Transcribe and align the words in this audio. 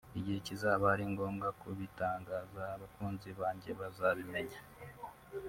igihe 0.19 0.39
kizaba 0.47 0.85
ari 0.93 1.05
ngombwa 1.11 1.47
kubitangaza 1.61 2.61
abakunzi 2.75 3.29
banjye 3.39 3.71
bazabimenya 3.79 4.59